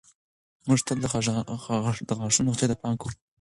موږ 0.67 0.79
تل 0.87 0.97
د 1.01 1.05
غاښونو 2.21 2.47
روغتیا 2.49 2.67
ته 2.71 2.75
پام 2.81 2.93
کوو. 3.01 3.11